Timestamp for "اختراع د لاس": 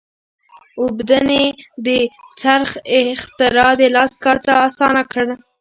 2.95-4.13